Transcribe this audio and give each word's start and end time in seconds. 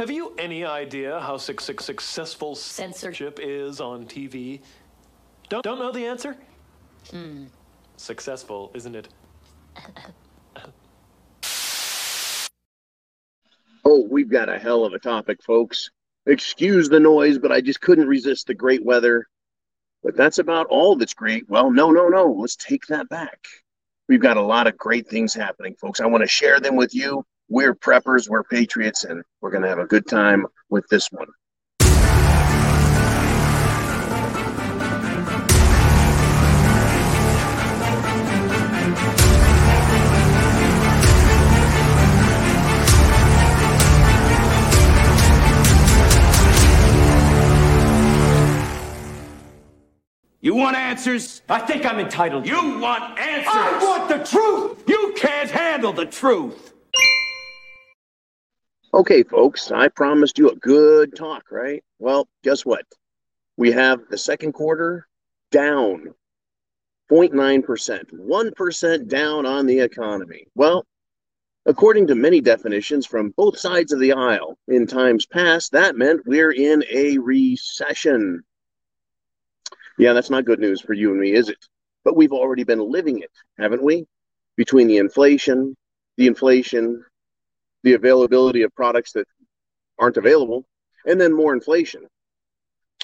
Have 0.00 0.10
you 0.10 0.34
any 0.38 0.64
idea 0.64 1.20
how 1.20 1.36
su- 1.36 1.56
su- 1.60 1.74
successful 1.78 2.54
Censorship. 2.54 3.36
censorship 3.36 3.38
is 3.42 3.82
on 3.82 4.06
TV? 4.06 4.62
Don't, 5.50 5.62
don't 5.62 5.78
know 5.78 5.92
the 5.92 6.06
answer? 6.06 6.38
Hmm. 7.10 7.48
Successful, 7.98 8.70
isn't 8.72 8.96
it? 8.96 9.08
Oh, 13.84 14.06
we've 14.10 14.30
got 14.30 14.48
a 14.48 14.58
hell 14.58 14.86
of 14.86 14.94
a 14.94 14.98
topic, 14.98 15.42
folks. 15.42 15.90
Excuse 16.24 16.88
the 16.88 16.98
noise, 16.98 17.38
but 17.38 17.52
I 17.52 17.60
just 17.60 17.82
couldn't 17.82 18.08
resist 18.08 18.46
the 18.46 18.54
great 18.54 18.82
weather. 18.82 19.26
But 20.02 20.16
that's 20.16 20.38
about 20.38 20.66
all 20.68 20.96
that's 20.96 21.12
great. 21.12 21.46
Well, 21.46 21.70
no, 21.70 21.90
no, 21.90 22.08
no. 22.08 22.24
Let's 22.32 22.56
take 22.56 22.86
that 22.86 23.10
back. 23.10 23.44
We've 24.08 24.18
got 24.18 24.38
a 24.38 24.42
lot 24.42 24.66
of 24.66 24.78
great 24.78 25.08
things 25.08 25.34
happening, 25.34 25.74
folks. 25.74 26.00
I 26.00 26.06
want 26.06 26.22
to 26.22 26.26
share 26.26 26.58
them 26.58 26.76
with 26.76 26.94
you. 26.94 27.26
We're 27.52 27.74
preppers, 27.74 28.28
we're 28.28 28.44
patriots, 28.44 29.02
and 29.02 29.24
we're 29.40 29.50
going 29.50 29.64
to 29.64 29.68
have 29.68 29.80
a 29.80 29.84
good 29.84 30.06
time 30.06 30.46
with 30.68 30.86
this 30.86 31.10
one. 31.10 31.26
You 50.40 50.54
want 50.54 50.76
answers? 50.76 51.42
I 51.48 51.58
think 51.58 51.84
I'm 51.84 51.98
entitled. 51.98 52.46
You 52.46 52.78
want 52.78 53.18
answers? 53.18 53.52
I 53.52 53.78
want 53.82 54.08
the 54.08 54.24
truth. 54.24 54.84
You 54.86 55.14
can't 55.16 55.50
handle 55.50 55.92
the 55.92 56.06
truth. 56.06 56.69
Okay, 58.92 59.22
folks, 59.22 59.70
I 59.70 59.86
promised 59.86 60.36
you 60.36 60.50
a 60.50 60.56
good 60.56 61.14
talk, 61.14 61.52
right? 61.52 61.84
Well, 62.00 62.28
guess 62.42 62.66
what? 62.66 62.84
We 63.56 63.70
have 63.70 64.00
the 64.10 64.18
second 64.18 64.52
quarter 64.52 65.06
down 65.52 66.12
0.9%, 67.08 68.12
1% 68.12 69.08
down 69.08 69.46
on 69.46 69.66
the 69.66 69.78
economy. 69.78 70.48
Well, 70.56 70.84
according 71.66 72.08
to 72.08 72.16
many 72.16 72.40
definitions 72.40 73.06
from 73.06 73.32
both 73.36 73.58
sides 73.58 73.92
of 73.92 74.00
the 74.00 74.12
aisle 74.12 74.58
in 74.66 74.88
times 74.88 75.24
past, 75.24 75.70
that 75.70 75.96
meant 75.96 76.26
we're 76.26 76.52
in 76.52 76.82
a 76.90 77.16
recession. 77.18 78.42
Yeah, 79.98 80.14
that's 80.14 80.30
not 80.30 80.46
good 80.46 80.58
news 80.58 80.80
for 80.80 80.94
you 80.94 81.12
and 81.12 81.20
me, 81.20 81.32
is 81.32 81.48
it? 81.48 81.64
But 82.02 82.16
we've 82.16 82.32
already 82.32 82.64
been 82.64 82.90
living 82.90 83.20
it, 83.20 83.30
haven't 83.56 83.84
we? 83.84 84.06
Between 84.56 84.88
the 84.88 84.96
inflation, 84.96 85.76
the 86.16 86.26
inflation, 86.26 87.04
the 87.82 87.94
availability 87.94 88.62
of 88.62 88.74
products 88.74 89.12
that 89.12 89.26
aren't 89.98 90.16
available, 90.16 90.66
and 91.06 91.20
then 91.20 91.32
more 91.32 91.54
inflation. 91.54 92.06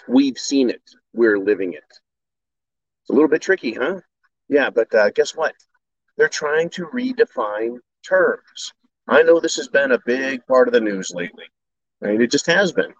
We've 0.08 0.38
seen 0.38 0.70
it. 0.70 0.82
We're 1.12 1.38
living 1.38 1.72
it. 1.72 1.84
It's 1.88 3.10
a 3.10 3.12
little 3.12 3.28
bit 3.28 3.42
tricky, 3.42 3.72
huh? 3.72 4.00
Yeah, 4.48 4.70
but 4.70 4.94
uh, 4.94 5.10
guess 5.10 5.34
what? 5.34 5.54
They're 6.16 6.28
trying 6.28 6.70
to 6.70 6.86
redefine 6.86 7.78
terms. 8.06 8.72
I 9.08 9.22
know 9.22 9.40
this 9.40 9.56
has 9.56 9.68
been 9.68 9.92
a 9.92 10.00
big 10.06 10.44
part 10.46 10.68
of 10.68 10.74
the 10.74 10.80
news 10.80 11.12
lately. 11.14 11.44
Right? 12.00 12.20
It 12.20 12.30
just 12.30 12.46
has 12.46 12.72
been. 12.72 12.92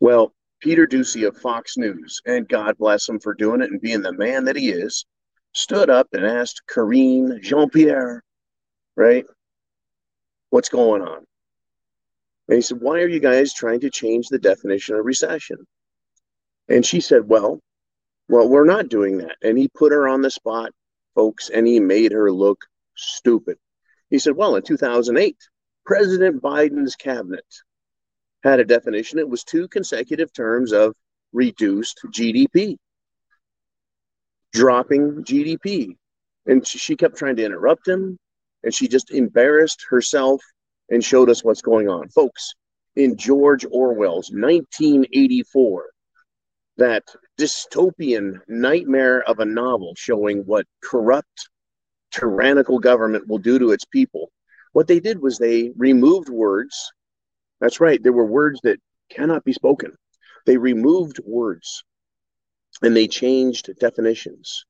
Well, 0.00 0.32
Peter 0.60 0.86
Doocy 0.86 1.26
of 1.26 1.36
Fox 1.36 1.76
News, 1.76 2.20
and 2.26 2.48
God 2.48 2.76
bless 2.78 3.08
him 3.08 3.18
for 3.18 3.34
doing 3.34 3.60
it 3.60 3.70
and 3.70 3.80
being 3.80 4.02
the 4.02 4.12
man 4.12 4.44
that 4.44 4.56
he 4.56 4.70
is, 4.70 5.06
stood 5.52 5.90
up 5.90 6.08
and 6.12 6.24
asked 6.24 6.62
Karine 6.68 7.40
Jean 7.42 7.70
Pierre, 7.70 8.22
right? 8.94 9.24
What's 10.50 10.68
going 10.68 11.02
on? 11.02 11.24
And 12.48 12.56
he 12.56 12.62
said, 12.62 12.80
Why 12.80 13.00
are 13.00 13.08
you 13.08 13.20
guys 13.20 13.52
trying 13.52 13.80
to 13.80 13.90
change 13.90 14.28
the 14.28 14.38
definition 14.38 14.96
of 14.96 15.04
recession? 15.04 15.58
And 16.68 16.84
she 16.84 17.00
said, 17.00 17.28
Well, 17.28 17.60
well, 18.28 18.48
we're 18.48 18.64
not 18.64 18.88
doing 18.88 19.18
that. 19.18 19.36
And 19.42 19.56
he 19.58 19.68
put 19.68 19.92
her 19.92 20.08
on 20.08 20.22
the 20.22 20.30
spot, 20.30 20.72
folks, 21.14 21.50
and 21.50 21.66
he 21.66 21.80
made 21.80 22.12
her 22.12 22.30
look 22.32 22.64
stupid. 22.96 23.56
He 24.10 24.18
said, 24.18 24.36
Well, 24.36 24.56
in 24.56 24.62
2008, 24.62 25.36
President 25.84 26.42
Biden's 26.42 26.96
cabinet 26.96 27.44
had 28.42 28.60
a 28.60 28.64
definition. 28.64 29.18
It 29.18 29.28
was 29.28 29.44
two 29.44 29.68
consecutive 29.68 30.32
terms 30.32 30.72
of 30.72 30.94
reduced 31.32 32.00
GDP, 32.08 32.76
dropping 34.52 35.24
GDP. 35.24 35.96
And 36.46 36.64
she, 36.66 36.94
kept 36.94 37.16
trying 37.16 37.36
to 37.36 37.44
interrupt 37.44 37.88
him, 37.88 38.18
and 38.66 38.74
she 38.74 38.88
just 38.88 39.12
embarrassed 39.12 39.86
herself 39.88 40.42
and 40.90 41.02
showed 41.02 41.30
us 41.30 41.44
what's 41.44 41.62
going 41.62 41.88
on. 41.88 42.08
Folks, 42.08 42.52
in 42.96 43.16
George 43.16 43.64
Orwell's 43.70 44.30
1984, 44.32 45.90
that 46.76 47.04
dystopian 47.38 48.40
nightmare 48.48 49.22
of 49.22 49.38
a 49.38 49.44
novel 49.44 49.94
showing 49.96 50.40
what 50.40 50.66
corrupt, 50.82 51.48
tyrannical 52.10 52.80
government 52.80 53.28
will 53.28 53.38
do 53.38 53.56
to 53.60 53.70
its 53.70 53.84
people, 53.84 54.32
what 54.72 54.88
they 54.88 54.98
did 54.98 55.22
was 55.22 55.38
they 55.38 55.70
removed 55.76 56.28
words. 56.28 56.92
That's 57.60 57.80
right, 57.80 58.02
there 58.02 58.12
were 58.12 58.26
words 58.26 58.58
that 58.64 58.80
cannot 59.10 59.44
be 59.44 59.52
spoken. 59.52 59.92
They 60.44 60.56
removed 60.56 61.20
words 61.24 61.84
and 62.82 62.96
they 62.96 63.06
changed 63.06 63.70
definitions. 63.78 64.66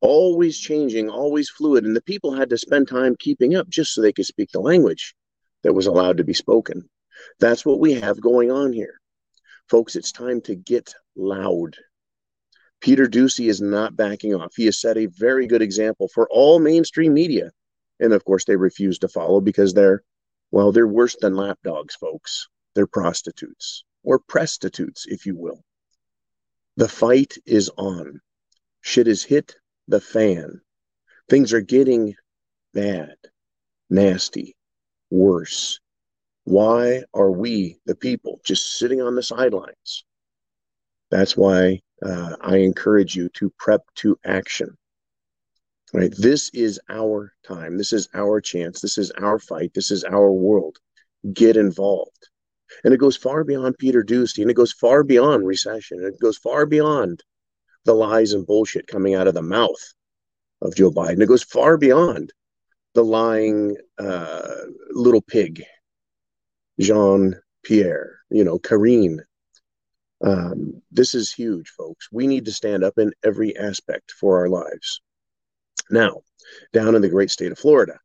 Always 0.00 0.58
changing, 0.58 1.08
always 1.08 1.50
fluid. 1.50 1.84
And 1.84 1.94
the 1.96 2.02
people 2.02 2.32
had 2.32 2.50
to 2.50 2.58
spend 2.58 2.88
time 2.88 3.16
keeping 3.18 3.56
up 3.56 3.68
just 3.68 3.92
so 3.92 4.00
they 4.00 4.12
could 4.12 4.26
speak 4.26 4.50
the 4.52 4.60
language 4.60 5.14
that 5.62 5.74
was 5.74 5.86
allowed 5.86 6.18
to 6.18 6.24
be 6.24 6.34
spoken. 6.34 6.88
That's 7.40 7.66
what 7.66 7.80
we 7.80 7.94
have 7.94 8.20
going 8.20 8.50
on 8.50 8.72
here. 8.72 9.00
Folks, 9.68 9.96
it's 9.96 10.12
time 10.12 10.40
to 10.42 10.54
get 10.54 10.94
loud. 11.16 11.76
Peter 12.80 13.06
Doocy 13.06 13.48
is 13.48 13.60
not 13.60 13.96
backing 13.96 14.34
off. 14.34 14.54
He 14.56 14.66
has 14.66 14.80
set 14.80 14.96
a 14.96 15.06
very 15.06 15.46
good 15.46 15.62
example 15.62 16.08
for 16.08 16.28
all 16.30 16.60
mainstream 16.60 17.12
media. 17.12 17.50
And 18.00 18.12
of 18.12 18.24
course, 18.24 18.44
they 18.44 18.56
refuse 18.56 19.00
to 19.00 19.08
follow 19.08 19.40
because 19.40 19.74
they're, 19.74 20.04
well, 20.52 20.70
they're 20.70 20.86
worse 20.86 21.16
than 21.20 21.34
lapdogs, 21.34 21.96
folks. 21.96 22.48
They're 22.74 22.86
prostitutes 22.86 23.84
or 24.04 24.20
prostitutes, 24.20 25.06
if 25.08 25.26
you 25.26 25.36
will. 25.36 25.64
The 26.76 26.88
fight 26.88 27.36
is 27.44 27.68
on. 27.76 28.20
Shit 28.80 29.08
is 29.08 29.24
hit 29.24 29.56
the 29.88 30.00
fan. 30.00 30.60
Things 31.28 31.52
are 31.52 31.60
getting 31.60 32.14
bad, 32.72 33.16
nasty, 33.90 34.54
worse. 35.10 35.80
Why 36.44 37.02
are 37.12 37.30
we, 37.30 37.78
the 37.84 37.94
people, 37.94 38.40
just 38.44 38.78
sitting 38.78 39.02
on 39.02 39.14
the 39.14 39.22
sidelines? 39.22 40.04
That's 41.10 41.36
why 41.36 41.80
uh, 42.04 42.36
I 42.40 42.58
encourage 42.58 43.16
you 43.16 43.28
to 43.30 43.52
prep 43.58 43.82
to 43.96 44.18
action. 44.24 44.76
Right? 45.92 46.12
This 46.16 46.50
is 46.52 46.78
our 46.90 47.32
time. 47.46 47.78
This 47.78 47.92
is 47.92 48.08
our 48.14 48.40
chance. 48.40 48.80
This 48.80 48.98
is 48.98 49.10
our 49.12 49.38
fight. 49.38 49.72
This 49.74 49.90
is 49.90 50.04
our 50.04 50.30
world. 50.30 50.76
Get 51.32 51.56
involved. 51.56 52.28
And 52.84 52.92
it 52.92 53.00
goes 53.00 53.16
far 53.16 53.44
beyond 53.44 53.78
Peter 53.78 54.04
Doocy, 54.04 54.42
and 54.42 54.50
it 54.50 54.54
goes 54.54 54.72
far 54.72 55.02
beyond 55.02 55.46
recession. 55.46 56.04
It 56.04 56.20
goes 56.20 56.36
far 56.36 56.66
beyond 56.66 57.22
the 57.88 57.94
lies 57.94 58.34
and 58.34 58.46
bullshit 58.46 58.86
coming 58.86 59.14
out 59.14 59.26
of 59.26 59.32
the 59.32 59.40
mouth 59.40 59.94
of 60.60 60.74
Joe 60.74 60.90
Biden. 60.90 61.22
It 61.22 61.28
goes 61.28 61.42
far 61.42 61.78
beyond 61.78 62.34
the 62.94 63.02
lying 63.02 63.78
uh, 63.98 64.56
little 64.90 65.22
pig, 65.22 65.64
Jean 66.78 67.34
Pierre, 67.64 68.18
you 68.28 68.44
know, 68.44 68.58
Karine. 68.58 69.20
Um, 70.22 70.82
this 70.90 71.14
is 71.14 71.32
huge, 71.32 71.70
folks. 71.70 72.08
We 72.12 72.26
need 72.26 72.44
to 72.44 72.52
stand 72.52 72.84
up 72.84 72.98
in 72.98 73.10
every 73.24 73.56
aspect 73.56 74.12
for 74.12 74.38
our 74.38 74.50
lives. 74.50 75.00
Now, 75.90 76.20
down 76.74 76.94
in 76.94 77.00
the 77.00 77.08
great 77.08 77.30
state 77.30 77.52
of 77.52 77.58
Florida, 77.58 77.98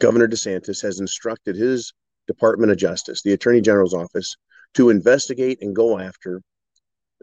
Governor 0.00 0.26
DeSantis 0.26 0.80
has 0.80 1.00
instructed 1.00 1.54
his 1.54 1.92
Department 2.26 2.72
of 2.72 2.78
Justice, 2.78 3.20
the 3.20 3.34
Attorney 3.34 3.60
General's 3.60 3.92
office, 3.92 4.36
to 4.72 4.88
investigate 4.88 5.58
and 5.60 5.76
go 5.76 5.98
after 5.98 6.40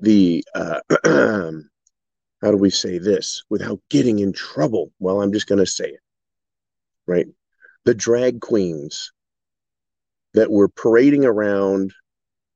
the 0.02 0.44
uh, 0.54 0.80
how 2.42 2.52
do 2.52 2.58
we 2.58 2.70
say 2.70 2.98
this 2.98 3.44
without 3.50 3.80
getting 3.90 4.20
in 4.20 4.34
trouble? 4.34 4.92
Well, 5.00 5.22
I'm 5.22 5.34
just 5.34 5.48
going 5.48 5.60
to 5.60 5.66
say 5.66 5.90
it, 5.90 6.02
right? 7.06 7.28
The 7.86 7.96
drag 7.96 8.42
queens 8.42 9.12
that 10.34 10.52
were 10.52 10.70
parading 10.70 11.26
around 11.26 11.94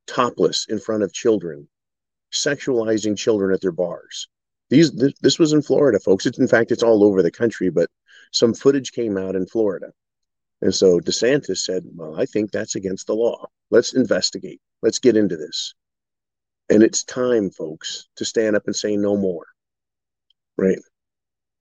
topless 0.08 0.68
in 0.70 0.80
front 0.80 1.04
of 1.04 1.14
children, 1.14 1.68
sexualizing 2.32 3.18
children 3.18 3.54
at 3.54 3.62
their 3.62 3.72
bars. 3.72 4.28
These 4.70 4.92
this, 4.92 5.14
this 5.22 5.40
was 5.40 5.54
in 5.54 5.62
Florida, 5.62 6.00
folks. 6.00 6.26
It's 6.26 6.40
in 6.40 6.48
fact 6.48 6.72
it's 6.72 6.84
all 6.84 7.04
over 7.04 7.22
the 7.22 7.32
country, 7.32 7.70
but 7.70 7.90
some 8.32 8.54
footage 8.54 8.92
came 8.92 9.18
out 9.18 9.36
in 9.36 9.46
Florida. 9.46 9.92
And 10.62 10.74
so 10.74 11.00
DeSantis 11.00 11.58
said, 11.58 11.84
Well, 11.96 12.20
I 12.20 12.26
think 12.26 12.52
that's 12.52 12.76
against 12.76 13.08
the 13.08 13.16
law. 13.16 13.48
Let's 13.72 13.94
investigate. 13.94 14.62
Let's 14.82 15.00
get 15.00 15.18
into 15.18 15.36
this. 15.36 15.74
And 16.72 16.84
it's 16.84 17.04
time, 17.04 17.50
folks, 17.50 18.08
to 18.16 18.24
stand 18.24 18.56
up 18.56 18.64
and 18.66 18.74
say 18.74 18.96
no 18.96 19.18
more. 19.18 19.46
Right. 20.58 20.80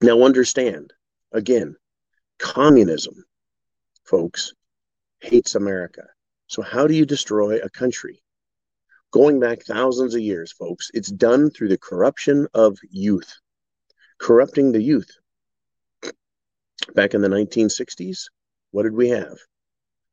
Now, 0.01 0.23
understand 0.23 0.93
again, 1.33 1.75
communism, 2.39 3.25
folks, 4.05 4.53
hates 5.19 5.55
America. 5.55 6.03
So, 6.47 6.61
how 6.61 6.87
do 6.87 6.93
you 6.93 7.05
destroy 7.05 7.59
a 7.59 7.69
country? 7.69 8.23
Going 9.11 9.41
back 9.41 9.63
thousands 9.63 10.15
of 10.15 10.21
years, 10.21 10.53
folks, 10.53 10.89
it's 10.93 11.11
done 11.11 11.49
through 11.49 11.67
the 11.67 11.77
corruption 11.77 12.47
of 12.53 12.79
youth, 12.89 13.35
corrupting 14.17 14.71
the 14.71 14.81
youth. 14.81 15.11
Back 16.95 17.15
in 17.15 17.21
the 17.21 17.27
1960s, 17.27 18.29
what 18.71 18.83
did 18.83 18.93
we 18.93 19.09
have? 19.09 19.39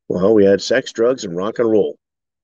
Well, 0.09 0.33
we 0.33 0.43
had 0.43 0.61
sex, 0.61 0.91
drugs, 0.91 1.23
and 1.23 1.37
rock 1.37 1.59
and 1.59 1.71
roll 1.71 1.97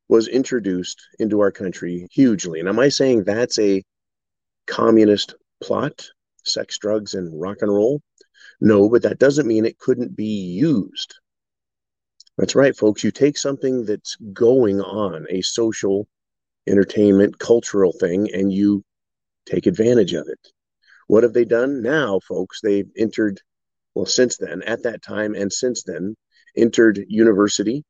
was 0.07 0.28
introduced 0.28 1.02
into 1.19 1.40
our 1.40 1.52
country 1.52 2.07
hugely. 2.12 2.60
And 2.60 2.69
am 2.69 2.80
I 2.80 2.90
saying 2.90 3.24
that's 3.24 3.57
a 3.60 3.84
communist 4.68 5.36
plot, 5.62 6.07
sex, 6.44 6.78
drugs, 6.78 7.13
and 7.13 7.40
rock 7.40 7.57
and 7.62 7.74
roll? 7.74 8.02
No, 8.62 8.90
but 8.90 9.02
that 9.04 9.19
doesn't 9.19 9.48
mean 9.48 9.66
it 9.66 9.80
couldn't 9.80 10.16
be 10.16 10.25
used. 10.25 11.16
That's 12.38 12.56
right, 12.56 12.75
folks. 12.75 13.04
You 13.04 13.12
take 13.12 13.38
something 13.38 13.86
that's 13.86 14.18
going 14.34 14.81
on, 14.81 15.25
a 15.30 15.42
social, 15.42 16.08
entertainment, 16.68 17.40
cultural 17.40 17.94
thing, 17.94 18.30
and 18.34 18.51
you 18.51 18.84
take 19.46 19.66
advantage 19.68 20.13
of 20.13 20.28
it. 20.28 20.40
What 21.08 21.24
have 21.24 21.34
they 21.34 21.46
done 21.46 21.81
now, 21.81 22.19
folks? 22.28 22.60
They've 22.62 22.90
entered, 22.98 23.40
well, 23.94 24.06
since 24.06 24.38
then, 24.38 24.63
at 24.63 24.84
that 24.84 25.01
time, 25.01 25.36
and 25.36 25.51
since 25.51 25.84
then, 25.84 26.16
entered 26.58 27.06
university, 27.08 27.84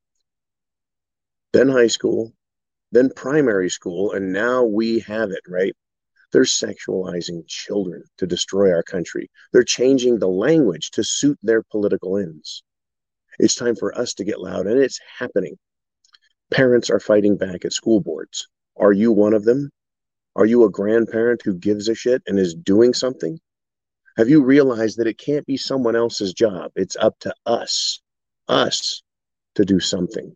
then 1.56 1.70
high 1.70 1.88
school, 1.88 2.34
then 2.92 3.10
primary 3.16 3.70
school, 3.70 4.12
and 4.12 4.34
now 4.34 4.66
we 4.66 5.00
have 5.00 5.32
it, 5.32 5.40
right? 5.48 5.74
They're 6.34 6.44
sexualizing 6.44 7.48
children 7.48 8.04
to 8.18 8.28
destroy 8.28 8.74
our 8.74 8.84
country. 8.84 9.32
They're 9.54 9.64
changing 9.64 10.20
the 10.20 10.28
language 10.28 10.92
to 10.92 11.04
suit 11.04 11.40
their 11.42 11.64
political 11.64 12.18
ends. 12.18 12.62
It's 13.40 13.56
time 13.56 13.78
for 13.78 13.98
us 13.98 14.14
to 14.16 14.26
get 14.26 14.42
loud, 14.42 14.68
and 14.68 14.78
it's 14.78 15.00
happening. 15.18 15.58
Parents 16.52 16.90
are 16.90 17.00
fighting 17.00 17.38
back 17.38 17.64
at 17.64 17.72
school 17.72 18.02
boards. 18.02 18.50
Are 18.76 18.92
you 18.92 19.14
one 19.14 19.34
of 19.34 19.46
them? 19.46 19.70
Are 20.36 20.46
you 20.46 20.66
a 20.66 20.70
grandparent 20.70 21.42
who 21.46 21.54
gives 21.54 21.88
a 21.88 21.96
shit 21.96 22.22
and 22.28 22.38
is 22.38 22.54
doing 22.54 22.94
something? 22.94 23.40
Have 24.18 24.28
you 24.28 24.44
realized 24.44 24.98
that 24.98 25.08
it 25.08 25.18
can't 25.18 25.46
be 25.46 25.56
someone 25.56 25.96
else's 25.96 26.34
job? 26.34 26.74
It's 26.76 26.98
up 26.98 27.18
to 27.20 27.34
us, 27.46 28.02
us, 28.50 29.04
to 29.56 29.64
do 29.64 29.80
something. 29.80 30.36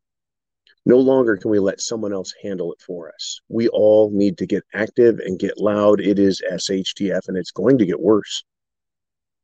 No 0.89 0.97
longer 0.97 1.38
can 1.38 1.51
we 1.51 1.59
let 1.59 1.81
someone 1.81 2.13
else 2.13 2.33
handle 2.41 2.74
it 2.74 2.81
for 2.81 3.13
us. 3.13 3.41
We 3.47 3.68
all 3.68 4.09
need 4.12 4.39
to 4.39 4.47
get 4.47 4.63
active 4.74 5.19
and 5.19 5.38
get 5.38 5.59
loud. 5.59 6.01
It 6.01 6.18
is 6.18 6.41
SHTF 6.51 7.27
and 7.27 7.38
it's 7.38 7.51
going 7.51 7.77
to 7.77 7.86
get 7.86 8.00
worse. 8.00 8.44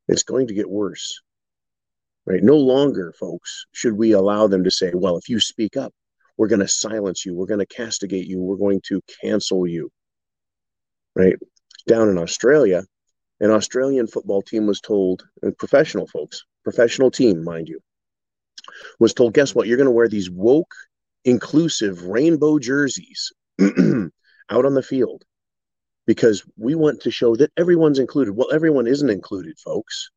It's 0.08 0.24
going 0.24 0.48
to 0.48 0.56
get 0.56 0.68
worse. 0.68 1.22
Right? 2.26 2.42
No 2.42 2.58
longer, 2.58 3.14
folks, 3.20 3.68
should 3.74 3.94
we 3.94 4.14
allow 4.14 4.48
them 4.48 4.64
to 4.64 4.72
say, 4.72 4.90
well, 4.96 5.18
if 5.18 5.30
you 5.30 5.40
speak 5.40 5.78
up, 5.78 5.94
we're 6.36 6.48
going 6.48 6.62
to 6.62 6.68
silence 6.68 7.28
you. 7.28 7.36
We're 7.36 7.46
going 7.46 7.60
to 7.60 7.68
castigate 7.68 8.26
you. 8.26 8.40
We're 8.40 8.56
going 8.56 8.82
to 8.88 9.00
cancel 9.22 9.68
you. 9.68 9.92
Right? 11.16 11.36
Down 11.88 12.10
in 12.10 12.18
Australia, 12.18 12.82
an 13.40 13.52
Australian 13.52 14.08
football 14.08 14.42
team 14.42 14.66
was 14.66 14.82
told, 14.82 15.24
professional 15.60 16.08
folks, 16.08 16.44
professional 16.64 17.12
team, 17.12 17.44
mind 17.44 17.70
you, 17.70 17.82
was 19.00 19.14
told, 19.14 19.36
guess 19.36 19.54
what? 19.54 19.68
You're 19.68 19.78
going 19.78 19.86
to 19.86 19.92
wear 19.92 20.10
these 20.10 20.32
woke 20.32 20.74
inclusive 21.26 22.04
rainbow 22.04 22.60
jerseys 22.60 23.34
out 23.60 24.66
on 24.66 24.74
the 24.74 24.84
field 24.84 25.26
because 26.06 26.44
we 26.56 26.76
want 26.76 27.02
to 27.02 27.12
show 27.12 27.36
that 27.36 27.52
everyone's 27.58 28.00
included. 28.00 28.36
Well, 28.36 28.54
everyone 28.54 28.88
isn't 28.88 29.10
included, 29.10 29.58
folks. 29.60 30.12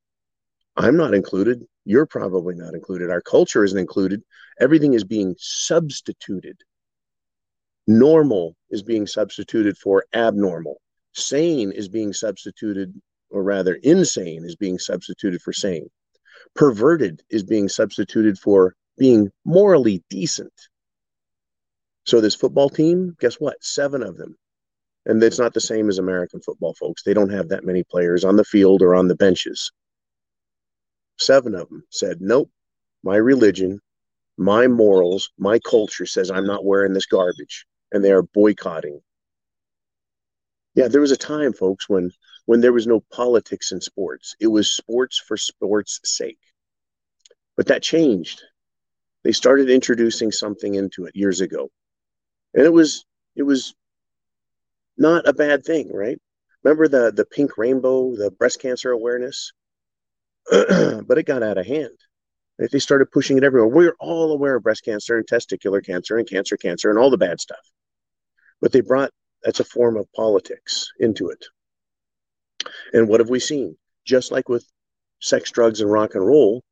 I'm 0.76 0.96
not 0.96 1.14
included. 1.14 1.64
You're 1.84 2.06
probably 2.06 2.54
not 2.54 2.74
included. 2.74 3.10
Our 3.10 3.22
culture 3.22 3.64
isn't 3.64 3.78
included. 3.78 4.22
Everything 4.60 4.94
is 4.94 5.04
being 5.04 5.34
substituted. 5.38 6.58
Normal 7.86 8.54
is 8.70 8.82
being 8.82 9.06
substituted 9.06 9.78
for 9.78 10.04
abnormal. 10.14 10.80
Sane 11.14 11.72
is 11.72 11.88
being 11.88 12.12
substituted, 12.12 12.94
or 13.30 13.42
rather, 13.42 13.74
insane 13.82 14.44
is 14.44 14.56
being 14.56 14.78
substituted 14.78 15.40
for 15.40 15.54
sane. 15.54 15.88
Perverted 16.54 17.22
is 17.30 17.42
being 17.42 17.68
substituted 17.68 18.38
for 18.38 18.74
being 18.98 19.30
morally 19.44 20.04
decent. 20.10 20.52
So 22.08 22.22
this 22.22 22.34
football 22.34 22.70
team, 22.70 23.14
guess 23.20 23.34
what? 23.34 23.62
Seven 23.62 24.02
of 24.02 24.16
them. 24.16 24.38
And 25.04 25.22
it's 25.22 25.38
not 25.38 25.52
the 25.52 25.60
same 25.60 25.90
as 25.90 25.98
American 25.98 26.40
football, 26.40 26.72
folks. 26.72 27.02
They 27.02 27.12
don't 27.12 27.28
have 27.28 27.50
that 27.50 27.66
many 27.66 27.84
players 27.84 28.24
on 28.24 28.36
the 28.36 28.44
field 28.44 28.80
or 28.80 28.94
on 28.94 29.08
the 29.08 29.14
benches. 29.14 29.70
Seven 31.18 31.54
of 31.54 31.68
them 31.68 31.84
said, 31.90 32.22
Nope, 32.22 32.50
my 33.02 33.16
religion, 33.16 33.80
my 34.38 34.68
morals, 34.68 35.30
my 35.36 35.58
culture 35.58 36.06
says 36.06 36.30
I'm 36.30 36.46
not 36.46 36.64
wearing 36.64 36.94
this 36.94 37.04
garbage. 37.04 37.66
And 37.92 38.02
they 38.02 38.12
are 38.12 38.22
boycotting. 38.22 39.02
Yeah, 40.74 40.88
there 40.88 41.02
was 41.02 41.12
a 41.12 41.16
time, 41.16 41.52
folks, 41.52 41.90
when 41.90 42.10
when 42.46 42.62
there 42.62 42.72
was 42.72 42.86
no 42.86 43.00
politics 43.12 43.70
in 43.70 43.82
sports. 43.82 44.34
It 44.40 44.46
was 44.46 44.70
sports 44.70 45.18
for 45.18 45.36
sports' 45.36 46.00
sake. 46.04 46.40
But 47.54 47.66
that 47.66 47.82
changed. 47.82 48.40
They 49.24 49.32
started 49.32 49.68
introducing 49.68 50.32
something 50.32 50.74
into 50.74 51.04
it 51.04 51.14
years 51.14 51.42
ago 51.42 51.70
and 52.54 52.64
it 52.64 52.72
was 52.72 53.04
it 53.36 53.42
was 53.42 53.74
not 54.96 55.28
a 55.28 55.32
bad 55.32 55.64
thing, 55.64 55.90
right? 55.92 56.18
Remember 56.62 56.88
the 56.88 57.12
the 57.12 57.24
pink 57.24 57.56
rainbow, 57.56 58.14
the 58.16 58.30
breast 58.30 58.60
cancer 58.60 58.90
awareness, 58.90 59.52
but 60.50 61.18
it 61.18 61.26
got 61.26 61.42
out 61.42 61.58
of 61.58 61.66
hand. 61.66 61.96
They 62.58 62.80
started 62.80 63.12
pushing 63.12 63.38
it 63.38 63.44
everywhere. 63.44 63.68
We're 63.68 63.94
all 64.00 64.32
aware 64.32 64.56
of 64.56 64.64
breast 64.64 64.84
cancer 64.84 65.16
and 65.16 65.26
testicular 65.26 65.84
cancer 65.84 66.18
and 66.18 66.28
cancer, 66.28 66.56
cancer, 66.56 66.90
and 66.90 66.98
all 66.98 67.10
the 67.10 67.16
bad 67.16 67.40
stuff. 67.40 67.58
But 68.60 68.72
they 68.72 68.80
brought 68.80 69.12
that's 69.44 69.60
a 69.60 69.64
form 69.64 69.96
of 69.96 70.12
politics 70.12 70.90
into 70.98 71.30
it. 71.30 71.44
And 72.92 73.08
what 73.08 73.20
have 73.20 73.30
we 73.30 73.38
seen? 73.38 73.76
Just 74.04 74.32
like 74.32 74.48
with 74.48 74.66
sex, 75.20 75.50
drugs, 75.50 75.80
and 75.80 75.90
rock 75.90 76.14
and 76.14 76.26
roll, 76.26 76.64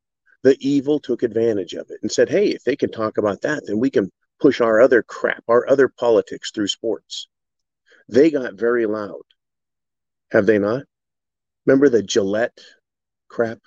the 0.43 0.57
evil 0.61 0.99
took 0.99 1.23
advantage 1.23 1.75
of 1.75 1.87
it 1.91 1.99
and 2.03 2.11
said, 2.11 2.29
hey, 2.29 2.49
if 2.49 2.65
they 2.65 2.77
can 2.77 2.91
talk 2.91 3.19
about 3.19 3.43
that, 3.43 3.63
then 3.67 3.79
we 3.79 3.91
can 3.91 4.11
push 4.41 4.61
our 4.61 4.81
other 4.81 5.03
crap, 5.03 5.45
our 5.49 5.69
other 5.69 5.89
politics 5.89 6.51
through 6.51 6.69
sports. 6.69 7.29
They 8.09 8.31
got 8.31 8.55
very 8.55 8.87
loud. 8.87 9.23
Have 10.31 10.47
they 10.47 10.59
not? 10.59 10.85
Remember 11.65 11.89
the 11.89 12.03
Gillette 12.03 12.59
crap? 13.29 13.59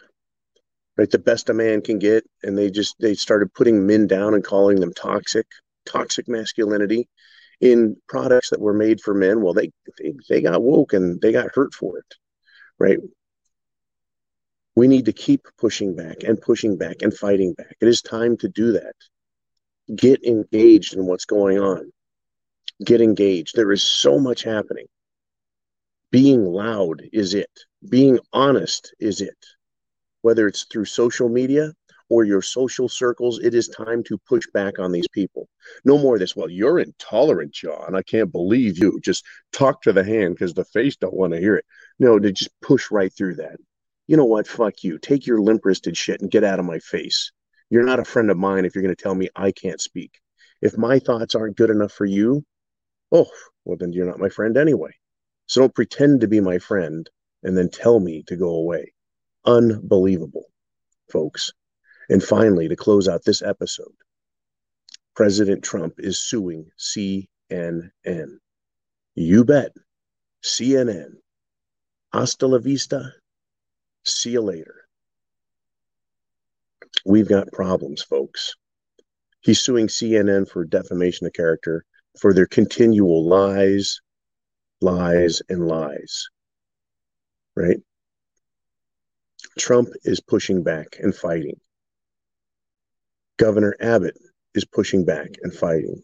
Right, 0.97 1.09
the 1.09 1.19
best 1.19 1.49
a 1.49 1.53
man 1.53 1.81
can 1.81 1.97
get, 1.97 2.25
and 2.43 2.57
they 2.57 2.69
just 2.69 2.95
they 2.99 3.13
started 3.13 3.53
putting 3.53 3.87
men 3.87 4.05
down 4.05 4.33
and 4.33 4.43
calling 4.43 4.81
them 4.81 4.93
toxic, 4.93 5.47
toxic 5.85 6.27
masculinity 6.27 7.07
in 7.61 7.95
products 8.09 8.49
that 8.49 8.59
were 8.59 8.73
made 8.73 8.99
for 8.99 9.13
men. 9.13 9.41
Well, 9.41 9.53
they 9.53 9.71
they, 9.97 10.13
they 10.27 10.41
got 10.41 10.61
woke 10.61 10.91
and 10.91 11.21
they 11.21 11.31
got 11.31 11.55
hurt 11.55 11.73
for 11.73 11.99
it. 11.99 12.15
Right? 12.77 12.97
We 14.75 14.87
need 14.87 15.05
to 15.05 15.13
keep 15.13 15.47
pushing 15.57 15.95
back 15.95 16.23
and 16.23 16.41
pushing 16.41 16.77
back 16.77 17.01
and 17.01 17.13
fighting 17.13 17.53
back. 17.53 17.75
It 17.81 17.87
is 17.87 18.01
time 18.01 18.35
to 18.37 18.49
do 18.49 18.73
that 18.73 18.95
get 19.95 20.23
engaged 20.23 20.95
in 20.95 21.05
what's 21.05 21.25
going 21.25 21.59
on. 21.59 21.91
Get 22.83 23.01
engaged. 23.01 23.55
There 23.55 23.71
is 23.71 23.83
so 23.83 24.19
much 24.19 24.43
happening. 24.43 24.85
Being 26.11 26.45
loud 26.45 27.03
is 27.13 27.33
it. 27.33 27.51
Being 27.87 28.19
honest 28.33 28.93
is 28.99 29.21
it. 29.21 29.37
Whether 30.21 30.47
it's 30.47 30.65
through 30.71 30.85
social 30.85 31.29
media 31.29 31.73
or 32.09 32.23
your 32.23 32.41
social 32.41 32.89
circles, 32.89 33.39
it 33.39 33.53
is 33.53 33.67
time 33.67 34.03
to 34.05 34.17
push 34.27 34.45
back 34.53 34.79
on 34.79 34.91
these 34.91 35.07
people. 35.09 35.47
No 35.85 35.97
more 35.97 36.15
of 36.15 36.19
this. 36.19 36.35
Well, 36.35 36.49
you're 36.49 36.79
intolerant, 36.79 37.53
John. 37.53 37.95
I 37.95 38.01
can't 38.01 38.31
believe 38.31 38.77
you. 38.77 38.99
Just 39.03 39.23
talk 39.53 39.81
to 39.83 39.93
the 39.93 40.03
hand 40.03 40.35
because 40.35 40.53
the 40.53 40.65
face 40.65 40.95
don't 40.95 41.13
want 41.13 41.33
to 41.33 41.39
hear 41.39 41.55
it. 41.55 41.65
No, 41.99 42.17
to 42.17 42.31
just 42.31 42.49
push 42.61 42.89
right 42.91 43.13
through 43.15 43.35
that. 43.35 43.57
You 44.07 44.17
know 44.17 44.25
what? 44.25 44.47
Fuck 44.47 44.83
you. 44.83 44.97
Take 44.97 45.27
your 45.27 45.39
limp 45.39 45.63
wristed 45.63 45.95
shit 45.95 46.21
and 46.21 46.31
get 46.31 46.43
out 46.43 46.59
of 46.59 46.65
my 46.65 46.79
face. 46.79 47.31
You're 47.69 47.85
not 47.85 47.99
a 47.99 48.05
friend 48.05 48.31
of 48.31 48.37
mine 48.37 48.65
if 48.65 48.73
you're 48.73 48.83
going 48.83 48.95
to 48.95 49.01
tell 49.01 49.15
me 49.15 49.29
I 49.35 49.51
can't 49.51 49.79
speak. 49.79 50.19
If 50.61 50.77
my 50.77 50.99
thoughts 50.99 51.35
aren't 51.35 51.57
good 51.57 51.69
enough 51.69 51.91
for 51.91 52.05
you, 52.05 52.43
oh, 53.11 53.29
well, 53.63 53.77
then 53.77 53.93
you're 53.93 54.07
not 54.07 54.19
my 54.19 54.29
friend 54.29 54.57
anyway. 54.57 54.91
So 55.45 55.61
don't 55.61 55.75
pretend 55.75 56.21
to 56.21 56.27
be 56.27 56.41
my 56.41 56.57
friend 56.59 57.09
and 57.43 57.57
then 57.57 57.69
tell 57.69 57.99
me 57.99 58.23
to 58.23 58.35
go 58.35 58.49
away. 58.49 58.93
Unbelievable, 59.45 60.45
folks. 61.11 61.51
And 62.09 62.23
finally, 62.23 62.67
to 62.67 62.75
close 62.75 63.07
out 63.07 63.23
this 63.23 63.41
episode, 63.41 63.93
President 65.15 65.63
Trump 65.63 65.95
is 65.99 66.19
suing 66.19 66.69
CNN. 66.77 67.91
You 69.15 69.45
bet. 69.45 69.71
CNN. 70.43 71.13
Hasta 72.11 72.47
la 72.47 72.57
vista. 72.57 73.13
See 74.03 74.31
you 74.31 74.41
later 74.41 74.88
we've 77.05 77.29
got 77.29 77.51
problems, 77.51 78.01
folks. 78.01 78.55
He's 79.41 79.61
suing 79.61 79.87
CNN 79.87 80.49
for 80.49 80.65
defamation 80.65 81.27
of 81.27 81.33
character 81.33 81.85
for 82.19 82.33
their 82.33 82.47
continual 82.47 83.27
lies, 83.27 83.99
lies, 84.81 85.41
and 85.49 85.67
lies. 85.67 86.27
Right? 87.55 87.77
Trump 89.57 89.89
is 90.03 90.19
pushing 90.19 90.63
back 90.63 90.97
and 90.99 91.15
fighting. 91.15 91.59
Governor 93.37 93.75
Abbott 93.79 94.17
is 94.53 94.65
pushing 94.65 95.05
back 95.05 95.29
and 95.41 95.53
fighting. 95.53 96.01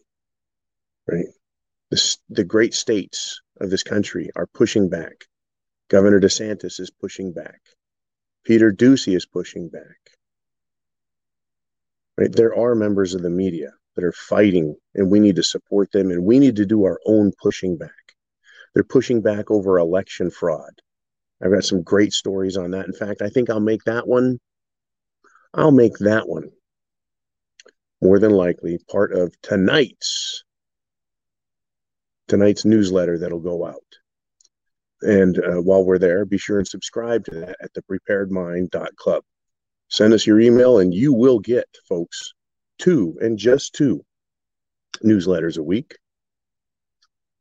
Right? 1.06 1.26
The, 1.90 2.16
the 2.30 2.44
great 2.44 2.74
states 2.74 3.40
of 3.60 3.70
this 3.70 3.82
country 3.82 4.30
are 4.34 4.46
pushing 4.46 4.88
back. 4.88 5.26
Governor 5.88 6.20
DeSantis 6.20 6.80
is 6.80 6.90
pushing 6.90 7.32
back. 7.32 7.60
Peter 8.44 8.72
Doocy 8.72 9.14
is 9.14 9.26
pushing 9.26 9.68
back. 9.68 10.15
Right? 12.16 12.32
There 12.32 12.56
are 12.56 12.74
members 12.74 13.14
of 13.14 13.22
the 13.22 13.30
media 13.30 13.72
that 13.94 14.04
are 14.04 14.12
fighting, 14.12 14.76
and 14.94 15.10
we 15.10 15.20
need 15.20 15.36
to 15.36 15.42
support 15.42 15.90
them, 15.92 16.10
and 16.10 16.24
we 16.24 16.38
need 16.38 16.56
to 16.56 16.66
do 16.66 16.84
our 16.84 17.00
own 17.06 17.32
pushing 17.42 17.76
back. 17.76 17.90
They're 18.74 18.84
pushing 18.84 19.22
back 19.22 19.50
over 19.50 19.78
election 19.78 20.30
fraud. 20.30 20.80
I've 21.42 21.52
got 21.52 21.64
some 21.64 21.82
great 21.82 22.12
stories 22.12 22.56
on 22.56 22.70
that. 22.72 22.86
In 22.86 22.92
fact, 22.92 23.22
I 23.22 23.28
think 23.28 23.50
I'll 23.50 23.60
make 23.60 23.84
that 23.84 24.06
one. 24.06 24.38
I'll 25.54 25.72
make 25.72 25.96
that 25.98 26.28
one 26.28 26.50
more 28.02 28.18
than 28.18 28.32
likely 28.32 28.78
part 28.90 29.12
of 29.12 29.34
tonight's 29.42 30.44
tonight's 32.28 32.64
newsletter 32.64 33.18
that'll 33.18 33.40
go 33.40 33.64
out. 33.66 33.74
And 35.02 35.38
uh, 35.38 35.62
while 35.62 35.84
we're 35.84 35.98
there, 35.98 36.24
be 36.24 36.38
sure 36.38 36.58
and 36.58 36.66
subscribe 36.66 37.24
to 37.26 37.34
that 37.36 37.56
at 37.60 37.72
the 37.74 37.82
preparedmind.club. 37.82 39.22
Send 39.88 40.12
us 40.12 40.26
your 40.26 40.40
email, 40.40 40.78
and 40.78 40.92
you 40.92 41.12
will 41.12 41.38
get, 41.38 41.66
folks, 41.88 42.34
two 42.78 43.16
and 43.20 43.38
just 43.38 43.74
two 43.74 44.04
newsletters 45.04 45.58
a 45.58 45.62
week. 45.62 45.96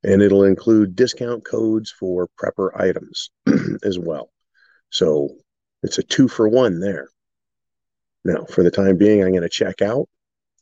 And 0.03 0.21
it'll 0.21 0.43
include 0.43 0.95
discount 0.95 1.43
codes 1.43 1.91
for 1.91 2.29
prepper 2.39 2.79
items 2.79 3.31
as 3.83 3.97
well. 3.97 4.29
So 4.91 5.29
it's 5.81 5.97
a 5.97 6.03
two 6.03 6.27
for 6.27 6.47
one 6.47 6.79
there. 6.79 7.09
Now, 8.23 8.45
for 8.45 8.63
the 8.63 8.71
time 8.71 8.97
being, 8.97 9.23
I'm 9.23 9.31
going 9.31 9.41
to 9.41 9.49
check 9.49 9.81
out. 9.81 10.07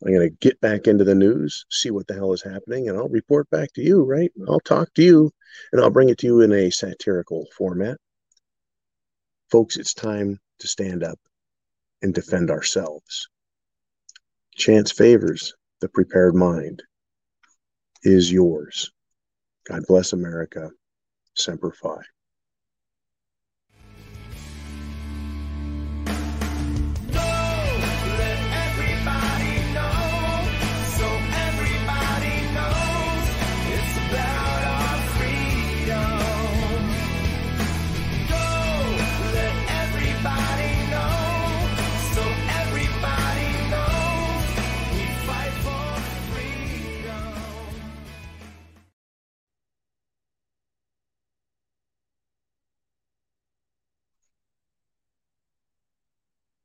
I'm 0.06 0.14
going 0.14 0.30
to 0.30 0.36
get 0.42 0.60
back 0.60 0.88
into 0.88 1.04
the 1.04 1.16
news, 1.16 1.66
see 1.70 1.90
what 1.90 2.08
the 2.08 2.14
hell 2.14 2.34
is 2.34 2.42
happening, 2.42 2.90
and 2.90 2.98
I'll 2.98 3.08
report 3.08 3.50
back 3.50 3.72
to 3.74 3.82
you, 3.82 4.04
right? 4.04 4.32
I'll 4.50 4.60
talk 4.60 4.94
to 4.96 5.04
you 5.04 5.32
and 5.72 5.82
I'll 5.82 5.90
bring 5.90 6.10
it 6.10 6.18
to 6.20 6.28
you 6.28 6.42
in 6.42 6.52
a 6.52 6.70
satirical 6.72 7.48
format. 7.58 7.98
Folks, 9.50 9.78
it's 9.78 9.94
time 9.94 10.40
to 10.60 10.68
stand 10.68 11.04
up 11.04 11.20
and 12.04 12.14
defend 12.14 12.52
ourselves. 12.52 13.28
Chance 14.56 14.92
favors 14.92 15.54
the 15.82 15.90
prepared 15.90 16.36
mind 16.36 16.84
is 18.04 18.32
yours. 18.32 18.92
God 19.68 19.84
bless 19.88 20.14
America. 20.14 20.70
Semper 21.36 21.72
Fi. 21.72 21.98